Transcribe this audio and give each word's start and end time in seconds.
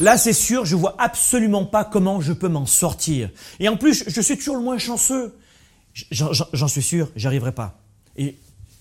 Là, 0.00 0.16
c'est 0.16 0.32
sûr, 0.32 0.64
je 0.64 0.76
vois 0.76 0.94
absolument 0.98 1.66
pas 1.66 1.84
comment 1.84 2.22
je 2.22 2.32
peux 2.32 2.48
m'en 2.48 2.64
sortir. 2.64 3.28
Et 3.60 3.68
en 3.68 3.76
plus, 3.76 4.04
je 4.06 4.20
suis 4.22 4.38
toujours 4.38 4.56
le 4.56 4.62
moins 4.62 4.78
chanceux. 4.78 5.34
J'en 6.10 6.68
suis 6.68 6.82
sûr, 6.82 7.10
j'y 7.16 7.26
arriverai 7.26 7.52
pas. 7.52 7.78
Et 8.16 8.36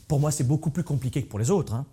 pour 0.07 0.21
moi, 0.21 0.31
c'est 0.31 0.47
beaucoup 0.47 0.69
plus 0.69 0.83
compliqué 0.83 1.21
que 1.21 1.27
pour 1.27 1.39
les 1.39 1.51
autres. 1.51 1.73
Hein. 1.73 1.85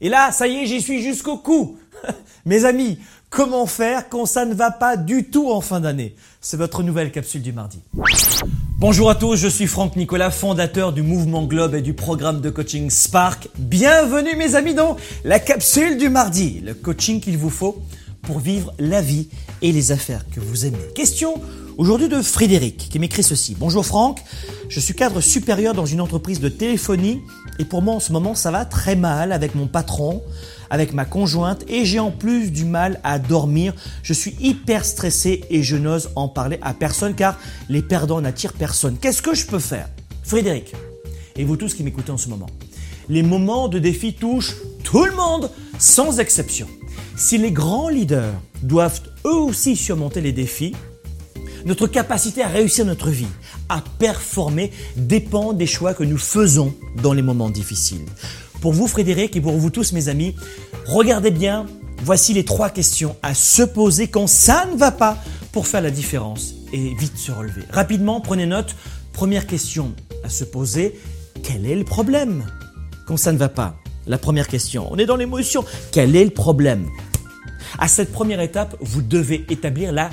Et 0.00 0.08
là, 0.08 0.32
ça 0.32 0.48
y 0.48 0.56
est, 0.56 0.66
j'y 0.66 0.82
suis 0.82 1.02
jusqu'au 1.02 1.38
cou. 1.38 1.78
Mes 2.46 2.64
amis, 2.64 2.98
comment 3.30 3.66
faire 3.66 4.08
quand 4.08 4.26
ça 4.26 4.44
ne 4.44 4.54
va 4.54 4.72
pas 4.72 4.96
du 4.96 5.30
tout 5.30 5.52
en 5.52 5.60
fin 5.60 5.80
d'année? 5.80 6.16
C'est 6.40 6.56
votre 6.56 6.82
nouvelle 6.82 7.12
capsule 7.12 7.42
du 7.42 7.52
mardi. 7.52 7.78
Bonjour 8.78 9.08
à 9.08 9.14
tous, 9.14 9.36
je 9.36 9.46
suis 9.46 9.68
Franck 9.68 9.94
Nicolas, 9.94 10.32
fondateur 10.32 10.92
du 10.92 11.02
mouvement 11.02 11.44
Globe 11.44 11.76
et 11.76 11.80
du 11.80 11.94
programme 11.94 12.40
de 12.40 12.50
coaching 12.50 12.90
Spark. 12.90 13.48
Bienvenue 13.56 14.34
mes 14.34 14.56
amis 14.56 14.74
dans 14.74 14.96
la 15.22 15.38
capsule 15.38 15.96
du 15.96 16.08
mardi, 16.08 16.60
le 16.60 16.74
coaching 16.74 17.20
qu'il 17.20 17.38
vous 17.38 17.50
faut 17.50 17.80
pour 18.26 18.38
vivre 18.38 18.72
la 18.78 19.00
vie 19.00 19.28
et 19.62 19.72
les 19.72 19.92
affaires 19.92 20.24
que 20.30 20.40
vous 20.40 20.66
aimez. 20.66 20.78
Question 20.94 21.40
aujourd'hui 21.76 22.08
de 22.08 22.20
Frédéric 22.22 22.88
qui 22.90 22.98
m'écrit 22.98 23.22
ceci. 23.22 23.56
Bonjour 23.58 23.84
Franck, 23.84 24.22
je 24.68 24.80
suis 24.80 24.94
cadre 24.94 25.20
supérieur 25.20 25.74
dans 25.74 25.86
une 25.86 26.00
entreprise 26.00 26.40
de 26.40 26.48
téléphonie 26.48 27.20
et 27.58 27.64
pour 27.64 27.82
moi 27.82 27.94
en 27.94 28.00
ce 28.00 28.12
moment 28.12 28.34
ça 28.34 28.50
va 28.50 28.64
très 28.64 28.96
mal 28.96 29.32
avec 29.32 29.54
mon 29.54 29.66
patron, 29.66 30.22
avec 30.70 30.92
ma 30.92 31.04
conjointe 31.04 31.64
et 31.68 31.84
j'ai 31.84 31.98
en 31.98 32.10
plus 32.10 32.50
du 32.50 32.64
mal 32.64 33.00
à 33.04 33.18
dormir. 33.18 33.74
Je 34.02 34.12
suis 34.12 34.36
hyper 34.40 34.84
stressé 34.84 35.44
et 35.50 35.62
je 35.62 35.76
n'ose 35.76 36.10
en 36.16 36.28
parler 36.28 36.58
à 36.62 36.74
personne 36.74 37.14
car 37.14 37.38
les 37.68 37.82
perdants 37.82 38.20
n'attirent 38.20 38.54
personne. 38.54 38.96
Qu'est-ce 38.98 39.22
que 39.22 39.34
je 39.34 39.46
peux 39.46 39.58
faire? 39.58 39.88
Frédéric, 40.22 40.72
et 41.36 41.44
vous 41.44 41.56
tous 41.56 41.74
qui 41.74 41.82
m'écoutez 41.82 42.12
en 42.12 42.16
ce 42.16 42.28
moment, 42.28 42.48
les 43.08 43.22
moments 43.22 43.68
de 43.68 43.78
défi 43.78 44.14
touchent 44.14 44.54
tout 44.82 45.04
le 45.04 45.14
monde 45.14 45.50
sans 45.78 46.18
exception. 46.18 46.66
Si 47.16 47.38
les 47.38 47.52
grands 47.52 47.88
leaders 47.88 48.34
doivent 48.62 49.00
eux 49.24 49.36
aussi 49.36 49.76
surmonter 49.76 50.20
les 50.20 50.32
défis, 50.32 50.74
notre 51.64 51.86
capacité 51.86 52.42
à 52.42 52.48
réussir 52.48 52.84
notre 52.84 53.08
vie, 53.08 53.28
à 53.68 53.82
performer, 53.98 54.72
dépend 54.96 55.52
des 55.52 55.66
choix 55.66 55.94
que 55.94 56.02
nous 56.02 56.18
faisons 56.18 56.74
dans 57.02 57.12
les 57.12 57.22
moments 57.22 57.50
difficiles. 57.50 58.04
Pour 58.60 58.72
vous 58.72 58.88
Frédéric 58.88 59.36
et 59.36 59.40
pour 59.40 59.52
vous 59.52 59.70
tous 59.70 59.92
mes 59.92 60.08
amis, 60.08 60.34
regardez 60.86 61.30
bien, 61.30 61.66
voici 62.02 62.34
les 62.34 62.44
trois 62.44 62.68
questions 62.68 63.14
à 63.22 63.32
se 63.34 63.62
poser 63.62 64.08
quand 64.08 64.26
ça 64.26 64.66
ne 64.72 64.76
va 64.76 64.90
pas 64.90 65.16
pour 65.52 65.68
faire 65.68 65.82
la 65.82 65.92
différence 65.92 66.54
et 66.72 66.94
vite 66.96 67.16
se 67.16 67.30
relever. 67.30 67.62
Rapidement, 67.70 68.20
prenez 68.20 68.46
note. 68.46 68.74
Première 69.12 69.46
question 69.46 69.94
à 70.24 70.28
se 70.28 70.42
poser, 70.42 70.98
quel 71.44 71.64
est 71.64 71.76
le 71.76 71.84
problème 71.84 72.44
quand 73.06 73.16
ça 73.16 73.32
ne 73.32 73.38
va 73.38 73.48
pas? 73.48 73.76
La 74.06 74.18
première 74.18 74.48
question, 74.48 74.86
on 74.90 74.98
est 74.98 75.06
dans 75.06 75.16
l'émotion, 75.16 75.64
quel 75.92 76.14
est 76.16 76.24
le 76.24 76.30
problème? 76.30 76.90
À 77.78 77.88
cette 77.88 78.12
première 78.12 78.40
étape, 78.40 78.76
vous 78.80 79.02
devez 79.02 79.44
établir 79.50 79.92
la 79.92 80.10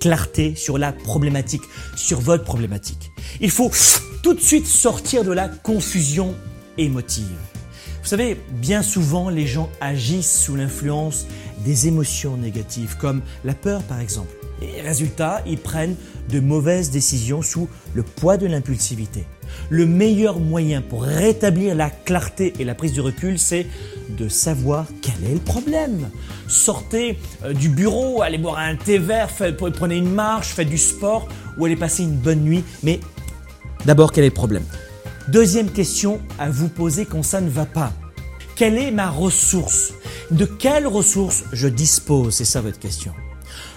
clarté 0.00 0.54
sur 0.54 0.78
la 0.78 0.92
problématique, 0.92 1.62
sur 1.96 2.20
votre 2.20 2.44
problématique. 2.44 3.10
Il 3.40 3.50
faut 3.50 3.70
tout 4.22 4.34
de 4.34 4.40
suite 4.40 4.66
sortir 4.66 5.24
de 5.24 5.32
la 5.32 5.48
confusion 5.48 6.34
émotive. 6.78 7.24
Vous 8.02 8.08
savez, 8.08 8.40
bien 8.52 8.82
souvent, 8.82 9.30
les 9.30 9.46
gens 9.46 9.68
agissent 9.80 10.42
sous 10.42 10.54
l'influence 10.54 11.26
des 11.64 11.88
émotions 11.88 12.36
négatives, 12.36 12.96
comme 12.98 13.22
la 13.44 13.54
peur 13.54 13.82
par 13.82 14.00
exemple. 14.00 14.32
Et 14.62 14.80
résultat, 14.80 15.42
ils 15.46 15.58
prennent 15.58 15.96
de 16.30 16.40
mauvaises 16.40 16.90
décisions 16.90 17.42
sous 17.42 17.68
le 17.94 18.02
poids 18.02 18.36
de 18.36 18.46
l'impulsivité. 18.46 19.24
Le 19.70 19.86
meilleur 19.86 20.38
moyen 20.40 20.82
pour 20.82 21.02
rétablir 21.02 21.74
la 21.74 21.90
clarté 21.90 22.52
et 22.58 22.64
la 22.64 22.74
prise 22.74 22.94
de 22.94 23.00
recul, 23.00 23.38
c'est 23.38 23.66
de 24.08 24.28
savoir 24.28 24.86
quel 25.02 25.30
est 25.30 25.34
le 25.34 25.40
problème. 25.40 26.08
Sortez 26.48 27.18
euh, 27.44 27.52
du 27.52 27.68
bureau, 27.68 28.22
allez 28.22 28.38
boire 28.38 28.58
un 28.58 28.76
thé 28.76 28.98
vert, 28.98 29.28
prenez 29.74 29.96
une 29.96 30.12
marche, 30.12 30.48
faites 30.48 30.68
du 30.68 30.78
sport 30.78 31.28
ou 31.58 31.64
allez 31.64 31.76
passer 31.76 32.02
une 32.02 32.16
bonne 32.16 32.40
nuit. 32.40 32.64
Mais 32.82 33.00
d'abord, 33.84 34.12
quel 34.12 34.24
est 34.24 34.28
le 34.28 34.34
problème? 34.34 34.64
Deuxième 35.28 35.70
question 35.70 36.20
à 36.38 36.50
vous 36.50 36.68
poser 36.68 37.04
quand 37.04 37.22
ça 37.22 37.40
ne 37.40 37.50
va 37.50 37.66
pas. 37.66 37.92
Quelle 38.54 38.78
est 38.78 38.90
ma 38.90 39.10
ressource? 39.10 39.92
De 40.30 40.44
quelle 40.44 40.86
ressource 40.86 41.44
je 41.52 41.68
dispose? 41.68 42.34
C'est 42.34 42.44
ça 42.44 42.60
votre 42.60 42.78
question 42.78 43.12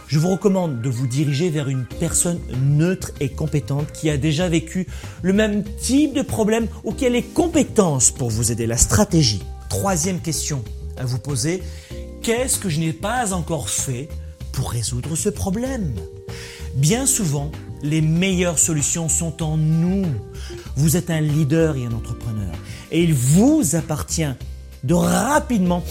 je 0.10 0.18
vous 0.18 0.30
recommande 0.30 0.82
de 0.82 0.90
vous 0.90 1.06
diriger 1.06 1.52
vers 1.52 1.70
une 1.70 1.86
personne 1.86 2.40
neutre 2.64 3.12
et 3.20 3.30
compétente 3.30 3.92
qui 3.92 4.10
a 4.10 4.18
déjà 4.18 4.50
vécu 4.50 4.88
le 5.22 5.34
même 5.34 5.64
type 5.64 6.16
de 6.16 6.24
problème 6.24 6.68
ou 6.84 6.94
qui 6.94 7.06
a 7.06 7.10
les 7.10 7.22
compétences 7.22 8.10
pour 8.10 8.32
vous 8.32 8.52
aider, 8.52 8.66
la 8.66 8.76
stratégie. 8.76 9.44
Troisième 9.70 10.20
question 10.20 10.64
à 10.98 11.06
vous 11.06 11.20
poser, 11.20 11.62
qu'est-ce 12.24 12.58
que 12.58 12.70
je 12.70 12.80
n'ai 12.80 12.92
pas 12.92 13.34
encore 13.34 13.70
fait 13.70 14.10
pour 14.52 14.72
résoudre 14.72 15.16
ce 15.16 15.30
problème? 15.30 15.94
Bien 16.74 17.06
souvent, 17.06 17.52
les 17.84 18.02
meilleures 18.02 18.58
solutions 18.58 19.10
sont 19.10 19.44
en 19.44 19.58
nous. 19.58 20.08
Vous 20.76 20.98
êtes 20.98 21.12
un 21.12 21.22
leader 21.22 21.78
et 21.78 21.86
un 21.86 21.92
entrepreneur 21.92 22.52
et 22.92 23.04
il 23.04 23.14
vous 23.14 23.76
appartient 23.76 24.34
de 24.84 24.94
rapidement 24.96 25.84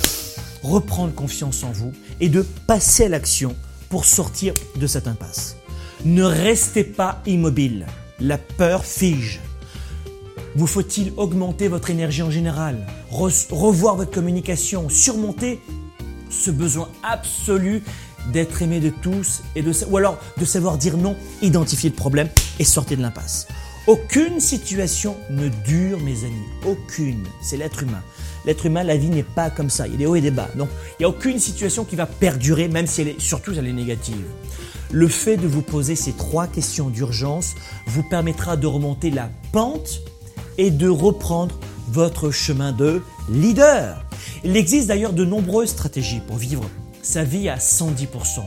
reprendre 0.65 1.15
confiance 1.15 1.63
en 1.63 1.71
vous 1.71 1.93
et 2.21 2.29
de 2.29 2.45
passer 2.67 3.05
à 3.05 3.09
l'action 3.11 3.55
pour 3.89 4.05
sortir 4.05 4.55
de 4.77 4.87
cette 4.87 5.07
impasse. 5.07 5.57
Ne 6.05 6.23
restez 6.23 6.85
pas 6.85 7.23
immobile. 7.27 7.87
La 8.21 8.39
peur 8.39 8.85
fige. 8.85 9.41
Vous 10.55 10.67
faut-il 10.67 11.13
augmenter 11.17 11.69
votre 11.69 11.91
énergie 11.91 12.23
en 12.23 12.31
général, 12.31 12.87
revoir 13.11 13.97
votre 13.97 14.11
communication, 14.11 14.89
surmonter 14.89 15.61
ce 16.31 16.51
besoin 16.51 16.89
absolu 17.03 17.83
d'être 18.33 18.63
aimé 18.63 18.81
de 18.81 18.91
tous 18.91 19.43
et 19.55 19.63
ou 19.89 19.97
alors 19.97 20.19
de 20.37 20.45
savoir 20.45 20.79
dire 20.79 20.97
non, 20.97 21.17
identifier 21.43 21.91
le 21.91 21.97
problème 21.97 22.29
et 22.59 22.65
sortir 22.65 22.97
de 22.97 23.03
l'impasse? 23.03 23.47
Aucune 23.89 24.39
situation 24.39 25.17
ne 25.31 25.49
dure, 25.49 25.99
mes 26.01 26.25
amis. 26.25 26.45
Aucune. 26.67 27.25
C'est 27.41 27.57
l'être 27.57 27.83
humain. 27.83 28.03
L'être 28.45 28.67
humain, 28.67 28.83
la 28.83 28.99
vie 28.99 29.09
n'est 29.09 29.23
pas 29.23 29.49
comme 29.49 29.71
ça. 29.71 29.87
Il 29.87 29.93
y 29.93 29.95
a 29.95 29.97
des 29.97 30.05
hauts 30.05 30.15
et 30.15 30.21
des 30.21 30.31
bas. 30.31 30.51
Donc, 30.57 30.69
il 30.91 30.97
n'y 31.01 31.05
a 31.07 31.09
aucune 31.09 31.39
situation 31.39 31.87
qui 31.87 31.97
va 31.97 32.05
perdurer, 32.05 32.69
même 32.69 32.87
si 32.87 33.01
elle 33.01 33.09
est, 33.09 33.19
surtout, 33.19 33.55
elle 33.57 33.67
est 33.67 33.73
négative. 33.73 34.27
Le 34.93 35.09
fait 35.09 35.39
de 35.39 35.47
vous 35.47 35.63
poser 35.63 35.97
ces 35.97 36.13
trois 36.13 36.47
questions 36.47 36.91
d'urgence 36.91 37.55
vous 37.87 38.03
permettra 38.03 38.59
de 38.59 38.67
remonter 38.67 39.11
la 39.11 39.31
pente 39.53 40.03
et 40.59 40.71
de 40.71 40.91
reprendre 40.91 41.59
votre 41.89 42.31
chemin 42.31 42.73
de 42.73 43.01
leader. 43.31 44.05
Il 44.45 44.55
existe 44.59 44.89
d'ailleurs 44.89 45.15
de 45.15 45.25
nombreuses 45.25 45.71
stratégies 45.71 46.21
pour 46.27 46.37
vivre 46.37 46.69
sa 47.01 47.25
vie 47.25 47.49
à 47.49 47.57
110% 47.57 48.41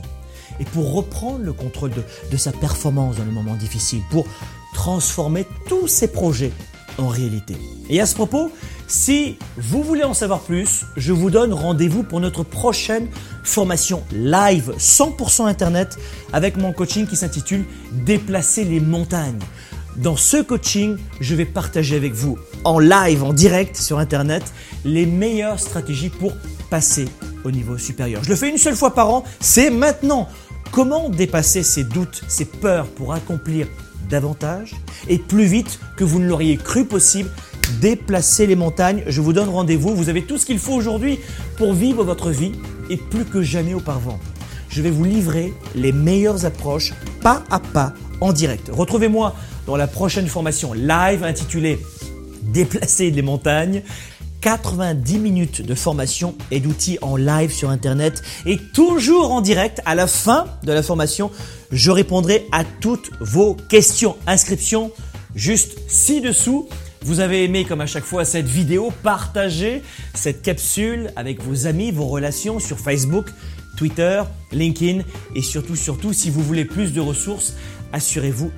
et 0.60 0.64
pour 0.66 0.92
reprendre 0.92 1.40
le 1.40 1.52
contrôle 1.52 1.90
de, 1.90 2.04
de 2.30 2.36
sa 2.36 2.52
performance 2.52 3.16
dans 3.16 3.24
les 3.24 3.32
moments 3.32 3.56
difficiles, 3.56 4.02
pour 4.08 4.24
transformer 4.72 5.46
tous 5.68 5.88
ces 5.88 6.08
projets 6.08 6.52
en 6.98 7.08
réalité. 7.08 7.56
Et 7.88 8.00
à 8.00 8.06
ce 8.06 8.14
propos, 8.14 8.50
si 8.86 9.36
vous 9.56 9.82
voulez 9.82 10.04
en 10.04 10.14
savoir 10.14 10.40
plus, 10.40 10.84
je 10.96 11.12
vous 11.12 11.30
donne 11.30 11.52
rendez-vous 11.52 12.02
pour 12.02 12.20
notre 12.20 12.42
prochaine 12.42 13.08
formation 13.42 14.02
live 14.12 14.74
100% 14.78 15.46
Internet 15.46 15.96
avec 16.32 16.56
mon 16.56 16.72
coaching 16.72 17.06
qui 17.06 17.16
s'intitule 17.16 17.64
Déplacer 17.92 18.64
les 18.64 18.80
montagnes. 18.80 19.38
Dans 19.96 20.16
ce 20.16 20.38
coaching, 20.38 20.96
je 21.20 21.34
vais 21.34 21.44
partager 21.44 21.96
avec 21.96 22.14
vous 22.14 22.38
en 22.64 22.78
live, 22.78 23.24
en 23.24 23.32
direct 23.32 23.76
sur 23.76 23.98
Internet, 23.98 24.42
les 24.84 25.04
meilleures 25.06 25.60
stratégies 25.60 26.08
pour 26.08 26.32
passer 26.70 27.06
au 27.44 27.50
niveau 27.50 27.76
supérieur. 27.76 28.24
Je 28.24 28.30
le 28.30 28.36
fais 28.36 28.48
une 28.48 28.58
seule 28.58 28.76
fois 28.76 28.94
par 28.94 29.10
an, 29.10 29.24
c'est 29.40 29.70
maintenant. 29.70 30.28
Comment 30.70 31.10
dépasser 31.10 31.62
ces 31.62 31.84
doutes, 31.84 32.22
ces 32.28 32.46
peurs 32.46 32.86
pour 32.86 33.12
accomplir 33.12 33.66
davantage 34.08 34.74
et 35.08 35.18
plus 35.18 35.44
vite 35.44 35.78
que 35.96 36.04
vous 36.04 36.18
ne 36.18 36.26
l'auriez 36.26 36.56
cru 36.56 36.84
possible. 36.84 37.30
Déplacer 37.80 38.46
les 38.46 38.56
montagnes, 38.56 39.02
je 39.06 39.20
vous 39.20 39.32
donne 39.32 39.48
rendez-vous. 39.48 39.94
Vous 39.94 40.08
avez 40.08 40.22
tout 40.22 40.38
ce 40.38 40.46
qu'il 40.46 40.58
faut 40.58 40.74
aujourd'hui 40.74 41.18
pour 41.56 41.72
vivre 41.72 42.04
votre 42.04 42.30
vie 42.30 42.52
et 42.90 42.96
plus 42.96 43.24
que 43.24 43.42
jamais 43.42 43.74
auparavant. 43.74 44.18
Je 44.68 44.82
vais 44.82 44.90
vous 44.90 45.04
livrer 45.04 45.52
les 45.74 45.92
meilleures 45.92 46.44
approches 46.44 46.92
pas 47.20 47.44
à 47.50 47.60
pas 47.60 47.94
en 48.20 48.32
direct. 48.32 48.70
Retrouvez-moi 48.72 49.34
dans 49.66 49.76
la 49.76 49.86
prochaine 49.86 50.26
formation 50.26 50.72
live 50.72 51.24
intitulée 51.24 51.78
Déplacer 52.42 53.10
les 53.10 53.22
montagnes. 53.22 53.82
90 54.42 55.18
minutes 55.18 55.62
de 55.62 55.74
formation 55.74 56.34
et 56.50 56.60
d'outils 56.60 56.98
en 57.00 57.16
live 57.16 57.52
sur 57.52 57.70
Internet 57.70 58.22
et 58.44 58.58
toujours 58.58 59.30
en 59.30 59.40
direct 59.40 59.80
à 59.86 59.94
la 59.94 60.06
fin 60.06 60.46
de 60.64 60.72
la 60.72 60.82
formation. 60.82 61.30
Je 61.70 61.90
répondrai 61.90 62.46
à 62.52 62.64
toutes 62.64 63.10
vos 63.20 63.54
questions. 63.54 64.16
Inscription 64.26 64.90
juste 65.34 65.78
ci-dessous. 65.88 66.68
Vous 67.04 67.20
avez 67.20 67.44
aimé 67.44 67.64
comme 67.64 67.80
à 67.80 67.86
chaque 67.86 68.04
fois 68.04 68.24
cette 68.24 68.46
vidéo, 68.46 68.92
partagez 69.02 69.82
cette 70.14 70.42
capsule 70.42 71.10
avec 71.16 71.42
vos 71.42 71.66
amis, 71.66 71.90
vos 71.90 72.06
relations 72.06 72.58
sur 72.58 72.78
Facebook, 72.78 73.26
Twitter, 73.76 74.22
LinkedIn 74.50 75.02
et 75.34 75.42
surtout, 75.42 75.76
surtout, 75.76 76.12
si 76.12 76.30
vous 76.30 76.42
voulez 76.42 76.64
plus 76.64 76.92
de 76.92 77.00
ressources, 77.00 77.54
assurez-vous 77.92 78.50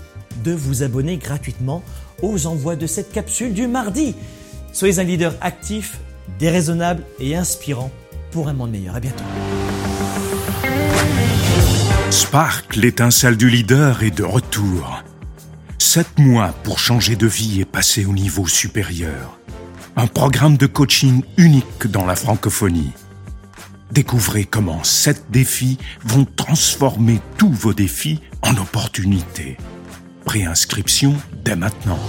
de 0.42 0.52
vous 0.52 0.82
abonner 0.82 1.18
gratuitement 1.18 1.82
aux 2.22 2.46
envois 2.46 2.76
de 2.76 2.86
cette 2.86 3.12
capsule 3.12 3.52
du 3.52 3.66
mardi. 3.66 4.14
Soyez 4.74 4.98
un 4.98 5.04
leader 5.04 5.34
actif, 5.40 5.98
déraisonnable 6.40 7.04
et 7.20 7.36
inspirant 7.36 7.92
pour 8.32 8.48
un 8.48 8.52
monde 8.52 8.72
meilleur. 8.72 8.96
À 8.96 9.00
bientôt. 9.00 9.22
Spark, 12.10 12.74
l'étincelle 12.74 13.36
du 13.36 13.48
leader, 13.48 14.02
est 14.02 14.10
de 14.10 14.24
retour. 14.24 15.04
Sept 15.78 16.18
mois 16.18 16.52
pour 16.64 16.80
changer 16.80 17.14
de 17.14 17.28
vie 17.28 17.60
et 17.60 17.64
passer 17.64 18.04
au 18.04 18.12
niveau 18.12 18.48
supérieur. 18.48 19.38
Un 19.94 20.08
programme 20.08 20.56
de 20.56 20.66
coaching 20.66 21.22
unique 21.36 21.86
dans 21.86 22.04
la 22.04 22.16
francophonie. 22.16 22.90
Découvrez 23.92 24.42
comment 24.42 24.82
sept 24.82 25.30
défis 25.30 25.78
vont 26.02 26.24
transformer 26.24 27.20
tous 27.38 27.52
vos 27.52 27.74
défis 27.74 28.20
en 28.42 28.56
opportunités. 28.56 29.56
Préinscription 30.24 31.14
dès 31.44 31.54
maintenant. 31.54 32.00